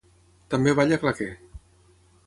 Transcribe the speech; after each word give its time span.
També 0.53 0.73
balla 0.79 0.99
claqué. 1.05 1.31